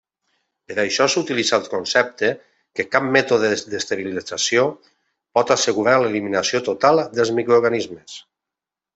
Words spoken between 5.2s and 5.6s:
pot